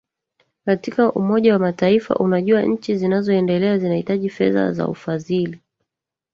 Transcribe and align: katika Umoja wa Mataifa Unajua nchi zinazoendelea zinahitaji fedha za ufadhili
katika 0.65 1.11
Umoja 1.13 1.53
wa 1.53 1.59
Mataifa 1.59 2.15
Unajua 2.15 2.61
nchi 2.61 2.95
zinazoendelea 2.97 3.77
zinahitaji 3.77 4.29
fedha 4.29 4.71
za 4.73 4.87
ufadhili 4.87 5.59